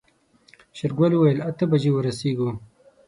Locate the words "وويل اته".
1.15-1.63